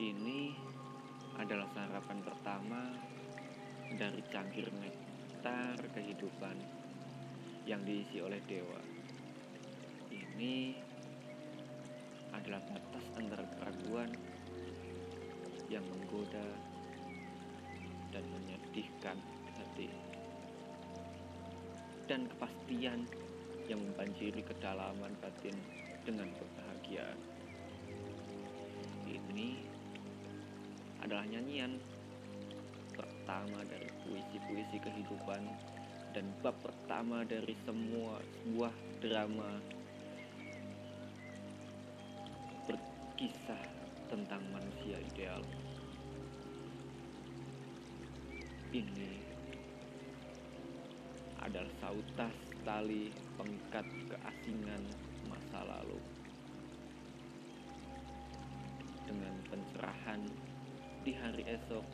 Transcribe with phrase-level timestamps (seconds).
[0.00, 0.56] Ini
[1.36, 2.88] adalah sarapan pertama
[4.00, 6.56] dari cangkir nektar kehidupan
[7.68, 8.80] yang diisi oleh dewa.
[10.08, 10.72] Ini
[12.32, 14.08] adalah batas antara keraguan
[15.68, 16.48] yang menggoda
[18.08, 19.20] dan menyedihkan
[19.52, 19.92] hati
[22.08, 23.04] dan kepastian
[23.68, 25.60] yang membanjiri kedalaman batin
[31.10, 31.74] adalah nyanyian
[32.94, 35.42] pertama dari puisi-puisi kehidupan
[36.14, 38.70] dan bab pertama dari semua sebuah
[39.02, 39.58] drama
[42.62, 43.58] berkisah
[44.06, 45.42] tentang manusia ideal.
[48.70, 49.10] Ini
[51.42, 54.82] adalah sautas tali pengikat keasingan
[55.26, 55.98] masa lalu.
[59.10, 60.22] Dengan pencerahan
[61.00, 61.84] di hari esok,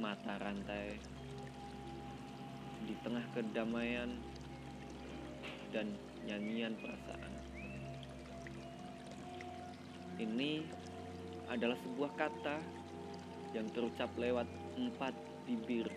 [0.00, 0.96] mata rantai
[2.88, 4.08] di tengah kedamaian
[5.68, 5.92] dan
[6.24, 7.32] nyanyian perasaan.
[10.16, 10.64] Ini
[11.52, 12.56] adalah sebuah kata
[13.52, 14.48] yang terucap lewat
[14.80, 15.12] empat
[15.44, 15.92] bibir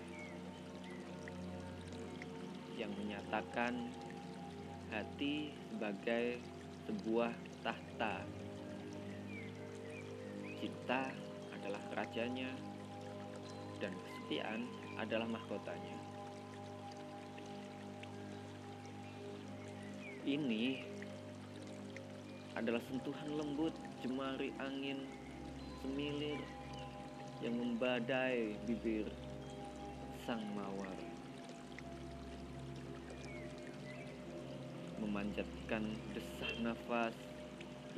[2.76, 3.88] yang menyatakan
[4.92, 6.44] hati sebagai
[6.83, 7.31] sebuah
[7.64, 8.42] tahta.
[10.64, 11.11] Cinta
[11.52, 12.47] adalah rajanya
[13.83, 14.64] dan kesetiaan
[14.95, 16.00] adalah mahkotanya.
[20.23, 20.88] Ini
[22.55, 25.03] adalah sentuhan lembut jemari angin
[25.83, 26.39] semilir
[27.44, 29.11] yang membadai bibir
[30.23, 30.95] sang mawar.
[35.03, 37.16] Memanjatkan desah nafas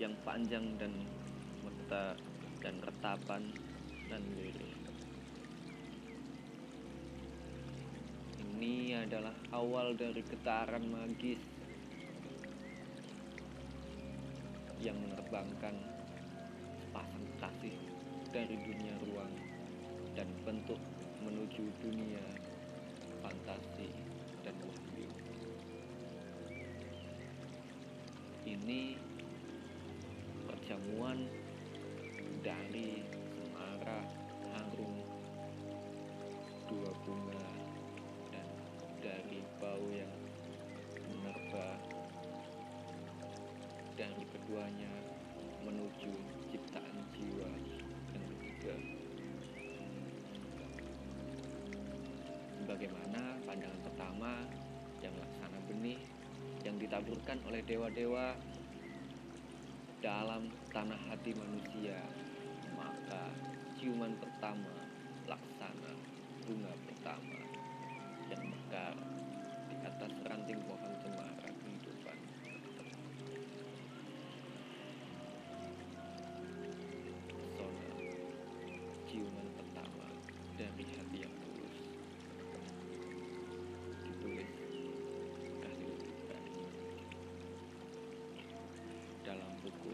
[0.01, 1.05] yang panjang dan
[1.61, 2.17] meta
[2.65, 3.53] dan retapan
[4.09, 4.73] dan lirih.
[8.41, 11.37] Ini adalah awal dari getaran magis
[14.81, 15.77] yang menerbangkan
[16.81, 17.77] sepasang kasih
[18.33, 19.33] dari dunia ruang
[20.17, 20.81] dan bentuk
[21.21, 22.25] menuju dunia
[23.21, 23.93] fantasi
[24.41, 25.05] dan wahyu.
[28.49, 28.97] Ini
[30.49, 31.29] perjamuan
[32.45, 33.01] dari
[33.33, 34.05] semara
[34.53, 35.01] harum
[36.69, 37.49] dua bunga
[38.29, 38.47] dan
[39.01, 40.13] dari bau yang
[41.09, 41.73] menerba
[43.97, 44.93] dari keduanya
[45.65, 46.13] menuju
[46.53, 47.49] ciptaan jiwa
[48.13, 48.77] yang ketiga.
[52.69, 54.45] Bagaimana pandangan pertama
[55.01, 55.97] yang laksana benih
[56.61, 58.37] yang ditaburkan oleh dewa-dewa
[60.05, 61.97] dalam tanah hati manusia,
[62.75, 63.31] maka
[63.79, 64.75] ciuman pertama
[65.23, 65.93] laksana
[66.43, 67.39] bunga pertama
[68.27, 68.93] yang mekar
[69.71, 72.17] di atas ranting pohon cemara kehidupan.
[77.31, 77.91] Pesona
[79.07, 80.07] ciuman pertama
[80.59, 81.77] dari hati yang tulus.
[84.03, 84.51] Ditulis
[89.25, 89.89] Dalam buku